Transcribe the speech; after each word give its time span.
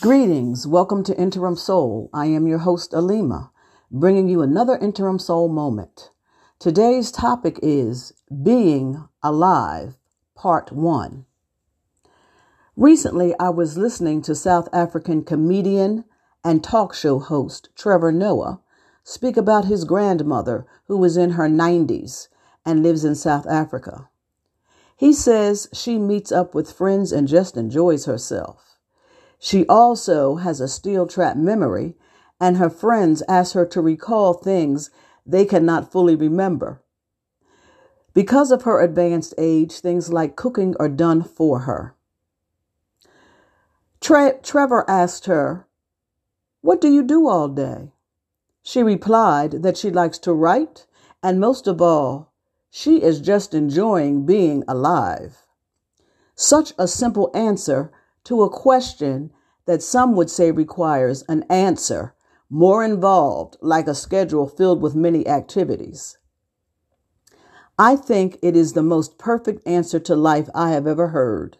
Greetings. 0.00 0.66
Welcome 0.66 1.04
to 1.04 1.20
Interim 1.20 1.56
Soul. 1.56 2.08
I 2.14 2.24
am 2.24 2.46
your 2.46 2.60
host, 2.60 2.94
Alima, 2.94 3.52
bringing 3.90 4.30
you 4.30 4.40
another 4.40 4.78
Interim 4.78 5.18
Soul 5.18 5.50
moment. 5.50 6.10
Today's 6.58 7.12
topic 7.12 7.60
is 7.62 8.14
Being 8.42 9.06
Alive, 9.22 9.98
Part 10.34 10.72
1. 10.72 11.26
Recently, 12.76 13.34
I 13.38 13.50
was 13.50 13.76
listening 13.76 14.22
to 14.22 14.34
South 14.34 14.70
African 14.72 15.22
comedian 15.22 16.06
and 16.42 16.64
talk 16.64 16.94
show 16.94 17.18
host 17.18 17.68
Trevor 17.76 18.10
Noah 18.10 18.62
speak 19.04 19.36
about 19.36 19.66
his 19.66 19.84
grandmother 19.84 20.64
who 20.86 21.04
is 21.04 21.18
in 21.18 21.32
her 21.32 21.46
90s 21.46 22.28
and 22.64 22.82
lives 22.82 23.04
in 23.04 23.14
South 23.14 23.46
Africa. 23.46 24.08
He 24.96 25.12
says 25.12 25.68
she 25.74 25.98
meets 25.98 26.32
up 26.32 26.54
with 26.54 26.72
friends 26.72 27.12
and 27.12 27.28
just 27.28 27.58
enjoys 27.58 28.06
herself. 28.06 28.69
She 29.42 29.66
also 29.68 30.36
has 30.36 30.60
a 30.60 30.68
steel 30.68 31.06
trap 31.06 31.34
memory, 31.34 31.96
and 32.38 32.58
her 32.58 32.68
friends 32.68 33.22
ask 33.26 33.54
her 33.54 33.64
to 33.66 33.80
recall 33.80 34.34
things 34.34 34.90
they 35.24 35.46
cannot 35.46 35.90
fully 35.90 36.14
remember. 36.14 36.82
Because 38.12 38.50
of 38.50 38.62
her 38.62 38.82
advanced 38.82 39.32
age, 39.38 39.80
things 39.80 40.12
like 40.12 40.36
cooking 40.36 40.76
are 40.78 40.90
done 40.90 41.22
for 41.22 41.60
her. 41.60 41.94
Tre- 43.98 44.38
Trevor 44.42 44.84
asked 44.88 45.24
her, 45.24 45.66
What 46.60 46.82
do 46.82 46.88
you 46.88 47.02
do 47.02 47.26
all 47.26 47.48
day? 47.48 47.92
She 48.62 48.82
replied 48.82 49.62
that 49.62 49.78
she 49.78 49.90
likes 49.90 50.18
to 50.18 50.34
write, 50.34 50.86
and 51.22 51.40
most 51.40 51.66
of 51.66 51.80
all, 51.80 52.30
she 52.70 53.02
is 53.02 53.22
just 53.22 53.54
enjoying 53.54 54.26
being 54.26 54.64
alive. 54.68 55.46
Such 56.34 56.74
a 56.78 56.86
simple 56.86 57.30
answer 57.32 57.90
to 58.24 58.42
a 58.42 58.50
question 58.50 59.30
that 59.66 59.82
some 59.82 60.16
would 60.16 60.30
say 60.30 60.50
requires 60.50 61.24
an 61.28 61.44
answer 61.50 62.14
more 62.50 62.84
involved, 62.84 63.56
like 63.60 63.86
a 63.86 63.94
schedule 63.94 64.48
filled 64.48 64.82
with 64.82 64.94
many 64.96 65.26
activities. 65.28 66.18
I 67.78 67.94
think 67.94 68.38
it 68.42 68.56
is 68.56 68.72
the 68.72 68.82
most 68.82 69.16
perfect 69.16 69.66
answer 69.66 70.00
to 70.00 70.16
life 70.16 70.48
I 70.54 70.72
have 70.72 70.86
ever 70.86 71.08
heard. 71.08 71.58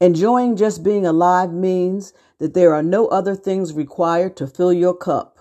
Enjoying 0.00 0.56
just 0.56 0.82
being 0.82 1.04
alive 1.04 1.52
means 1.52 2.14
that 2.38 2.54
there 2.54 2.74
are 2.74 2.82
no 2.82 3.06
other 3.08 3.36
things 3.36 3.74
required 3.74 4.34
to 4.38 4.46
fill 4.46 4.72
your 4.72 4.94
cup. 4.94 5.38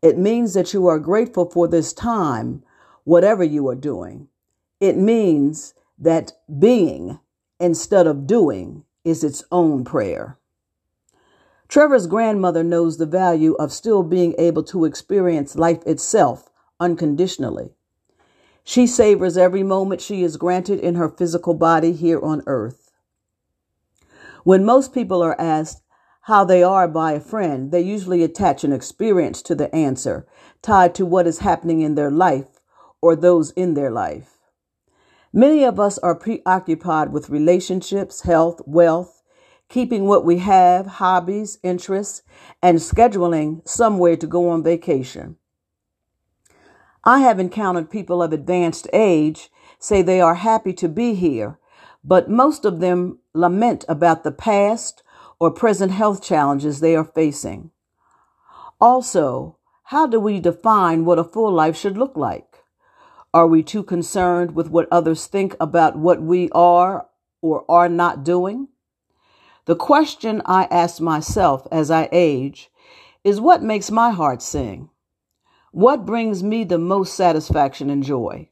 It 0.00 0.16
means 0.16 0.54
that 0.54 0.72
you 0.72 0.86
are 0.86 1.00
grateful 1.00 1.50
for 1.50 1.66
this 1.66 1.92
time, 1.92 2.62
whatever 3.02 3.42
you 3.42 3.66
are 3.68 3.74
doing. 3.74 4.28
It 4.80 4.96
means 4.96 5.74
that 5.98 6.32
being 6.58 7.18
instead 7.58 8.06
of 8.06 8.26
doing 8.26 8.84
is 9.04 9.22
its 9.22 9.44
own 9.52 9.84
prayer. 9.84 10.38
Trevor's 11.68 12.06
grandmother 12.06 12.62
knows 12.62 12.98
the 12.98 13.06
value 13.06 13.54
of 13.54 13.72
still 13.72 14.02
being 14.02 14.34
able 14.38 14.62
to 14.64 14.84
experience 14.84 15.56
life 15.56 15.84
itself 15.86 16.50
unconditionally. 16.78 17.74
She 18.64 18.86
savors 18.86 19.36
every 19.36 19.62
moment 19.62 20.00
she 20.00 20.22
is 20.22 20.36
granted 20.36 20.80
in 20.80 20.94
her 20.94 21.08
physical 21.08 21.54
body 21.54 21.92
here 21.92 22.20
on 22.20 22.42
earth. 22.46 22.92
When 24.42 24.64
most 24.64 24.92
people 24.92 25.22
are 25.22 25.40
asked 25.40 25.82
how 26.22 26.44
they 26.44 26.62
are 26.62 26.88
by 26.88 27.12
a 27.12 27.20
friend, 27.20 27.70
they 27.70 27.80
usually 27.82 28.22
attach 28.22 28.64
an 28.64 28.72
experience 28.72 29.42
to 29.42 29.54
the 29.54 29.74
answer 29.74 30.26
tied 30.62 30.94
to 30.94 31.04
what 31.04 31.26
is 31.26 31.40
happening 31.40 31.80
in 31.80 31.94
their 31.94 32.10
life 32.10 32.60
or 33.02 33.14
those 33.14 33.50
in 33.50 33.74
their 33.74 33.90
life. 33.90 34.33
Many 35.36 35.64
of 35.64 35.80
us 35.80 35.98
are 35.98 36.14
preoccupied 36.14 37.12
with 37.12 37.28
relationships, 37.28 38.20
health, 38.20 38.60
wealth, 38.66 39.20
keeping 39.68 40.04
what 40.06 40.24
we 40.24 40.38
have, 40.38 40.86
hobbies, 40.86 41.58
interests, 41.64 42.22
and 42.62 42.78
scheduling 42.78 43.66
somewhere 43.66 44.16
to 44.16 44.28
go 44.28 44.48
on 44.48 44.62
vacation. 44.62 45.34
I 47.02 47.18
have 47.18 47.40
encountered 47.40 47.90
people 47.90 48.22
of 48.22 48.32
advanced 48.32 48.86
age 48.92 49.50
say 49.80 50.02
they 50.02 50.20
are 50.20 50.36
happy 50.36 50.72
to 50.74 50.88
be 50.88 51.14
here 51.14 51.58
but 52.04 52.30
most 52.30 52.64
of 52.64 52.78
them 52.78 53.18
lament 53.32 53.84
about 53.88 54.22
the 54.22 54.30
past 54.30 55.02
or 55.40 55.50
present 55.50 55.90
health 55.90 56.22
challenges 56.22 56.78
they 56.78 56.94
are 56.94 57.04
facing. 57.04 57.72
Also, 58.80 59.56
how 59.84 60.06
do 60.06 60.20
we 60.20 60.38
define 60.38 61.04
what 61.04 61.18
a 61.18 61.24
full 61.24 61.50
life 61.50 61.76
should 61.76 61.98
look 61.98 62.16
like? 62.16 62.53
Are 63.34 63.48
we 63.48 63.64
too 63.64 63.82
concerned 63.82 64.54
with 64.54 64.70
what 64.70 64.86
others 64.92 65.26
think 65.26 65.56
about 65.58 65.98
what 65.98 66.22
we 66.22 66.48
are 66.50 67.08
or 67.42 67.64
are 67.68 67.88
not 67.88 68.22
doing? 68.22 68.68
The 69.64 69.74
question 69.74 70.40
I 70.46 70.68
ask 70.70 71.00
myself 71.00 71.66
as 71.72 71.90
I 71.90 72.08
age 72.12 72.70
is 73.24 73.40
what 73.40 73.60
makes 73.60 73.90
my 73.90 74.12
heart 74.12 74.40
sing? 74.40 74.88
What 75.72 76.06
brings 76.06 76.44
me 76.44 76.62
the 76.62 76.78
most 76.78 77.14
satisfaction 77.14 77.90
and 77.90 78.04
joy? 78.04 78.50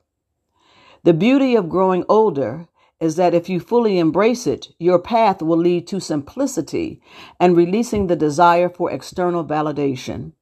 The 1.04 1.14
beauty 1.14 1.54
of 1.54 1.68
growing 1.68 2.04
older 2.08 2.66
is 2.98 3.14
that 3.14 3.34
if 3.34 3.48
you 3.48 3.60
fully 3.60 4.00
embrace 4.00 4.48
it, 4.48 4.74
your 4.80 4.98
path 4.98 5.42
will 5.42 5.58
lead 5.58 5.86
to 5.88 6.00
simplicity 6.00 7.00
and 7.38 7.56
releasing 7.56 8.08
the 8.08 8.16
desire 8.16 8.68
for 8.68 8.90
external 8.90 9.44
validation. 9.44 10.32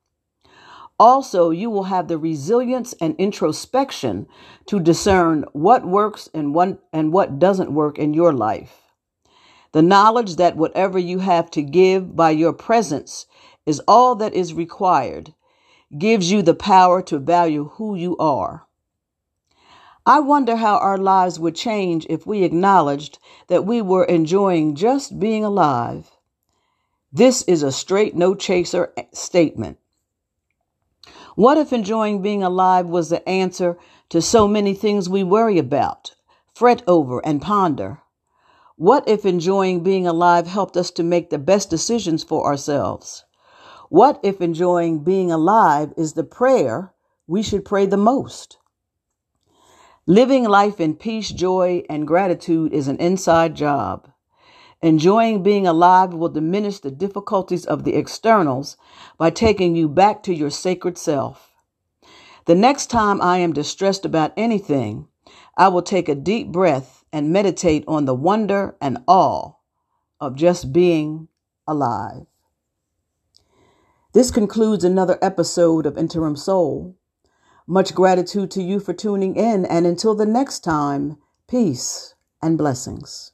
Also, 1.01 1.49
you 1.49 1.71
will 1.71 1.85
have 1.85 2.09
the 2.09 2.19
resilience 2.19 2.93
and 3.01 3.17
introspection 3.17 4.29
to 4.67 4.79
discern 4.79 5.47
what 5.55 5.87
works 5.87 6.29
and 6.35 6.55
what, 6.55 6.79
and 6.93 7.11
what 7.11 7.39
doesn't 7.39 7.73
work 7.73 7.99
in 7.99 8.13
your 8.13 8.35
life. 8.35 8.83
The 9.73 9.81
knowledge 9.81 10.37
that 10.37 10.59
whatever 10.59 10.99
you 10.99 11.21
have 11.21 11.51
to 11.53 11.63
give 11.63 12.15
by 12.15 12.33
your 12.33 12.53
presence 12.53 13.25
is 13.65 13.81
all 13.89 14.15
that 14.17 14.35
is 14.35 14.53
required 14.53 15.33
gives 15.97 16.31
you 16.31 16.43
the 16.43 16.53
power 16.53 17.01
to 17.01 17.19
value 17.19 17.71
who 17.77 17.95
you 17.95 18.15
are. 18.19 18.67
I 20.05 20.21
wonder 20.21 20.57
how 20.57 20.77
our 20.77 20.99
lives 20.99 21.41
would 21.41 21.57
change 21.57 22.07
if 22.11 22.27
we 22.27 22.43
acknowledged 22.43 23.19
that 23.49 23.65
we 23.65 23.81
were 23.81 24.05
enjoying 24.05 24.75
just 24.75 25.19
being 25.19 25.47
alive. 25.47 26.11
This 27.11 27.41
is 27.45 27.63
a 27.63 27.73
straight 27.73 28.15
no 28.15 28.35
chaser 28.35 28.93
statement. 29.15 29.79
What 31.37 31.59
if 31.59 31.73
enjoying 31.73 32.23
being 32.23 32.43
alive 32.43 32.87
was 32.87 33.09
the 33.09 33.27
answer 33.29 33.79
to 34.09 34.21
so 34.21 34.49
many 34.49 34.75
things 34.75 35.09
we 35.09 35.23
worry 35.23 35.59
about, 35.59 36.15
fret 36.55 36.83
over, 36.87 37.25
and 37.25 37.41
ponder? 37.41 38.03
What 38.77 39.07
if 39.07 39.25
enjoying 39.25 39.83
being 39.83 40.07
alive 40.07 40.47
helped 40.47 40.77
us 40.77 40.91
to 40.93 41.03
make 41.03 41.31
the 41.31 41.39
best 41.39 41.71
decisions 41.71 42.25
for 42.25 42.47
ourselves? 42.47 43.25
What 43.91 44.19
if 44.23 44.41
enjoying 44.41 45.05
being 45.05 45.31
alive 45.31 45.93
is 45.97 46.15
the 46.15 46.25
prayer 46.25 46.95
we 47.27 47.43
should 47.43 47.65
pray 47.65 47.87
the 47.87 47.97
most? 47.97 48.59
Living 50.07 50.45
life 50.45 50.81
in 50.81 50.97
peace, 50.97 51.29
joy, 51.31 51.85
and 51.89 52.07
gratitude 52.07 52.73
is 52.73 52.89
an 52.89 52.97
inside 52.97 53.55
job. 53.55 54.09
Enjoying 54.83 55.43
being 55.43 55.67
alive 55.67 56.15
will 56.15 56.31
diminish 56.31 56.81
the 56.81 56.91
difficulties 56.91 57.67
of 57.67 57.85
the 57.85 57.95
externals 57.95 58.79
by 59.19 59.29
taking 59.29 59.77
you 59.77 59.89
back 59.89 60.23
to 60.23 60.35
your 60.35 60.51
sacred 60.51 60.97
self. 60.97 61.51
The 62.47 62.55
next 62.55 62.87
time 62.87 63.21
I 63.21 63.39
am 63.39 63.53
distressed 63.53 64.07
about 64.07 64.33
anything, 64.39 65.07
I 65.57 65.69
will 65.69 65.83
take 65.83 66.09
a 66.09 66.15
deep 66.15 66.51
breath 66.51 67.05
and 67.13 67.31
meditate 67.31 67.85
on 67.87 68.07
the 68.07 68.15
wonder 68.15 68.77
and 68.81 68.99
awe 69.07 69.53
of 70.19 70.35
just 70.35 70.73
being 70.73 71.29
alive. 71.67 72.25
This 74.13 74.31
concludes 74.31 74.83
another 74.83 75.19
episode 75.21 75.85
of 75.85 75.99
Interim 75.99 76.37
Soul. 76.37 76.97
Much 77.67 77.95
gratitude 77.95 78.51
to 78.53 78.63
you 78.63 78.81
for 78.81 78.95
tuning 78.95 79.37
in, 79.37 79.65
and 79.67 79.87
until 79.87 80.15
the 80.15 80.27
next 80.27 80.61
time, 80.61 81.19
peace 81.47 82.15
and 82.43 82.57
blessings. 82.57 83.33